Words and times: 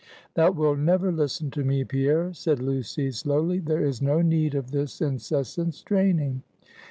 "Thou 0.33 0.49
wilt 0.49 0.79
never 0.79 1.11
listen 1.11 1.51
to 1.51 1.63
me, 1.63 1.83
Pierre," 1.83 2.33
said 2.33 2.59
Lucy 2.59 3.11
lowly; 3.23 3.59
"there 3.59 3.85
is 3.85 4.01
no 4.01 4.23
need 4.23 4.55
of 4.55 4.71
this 4.71 4.99
incessant 4.99 5.75
straining. 5.75 6.41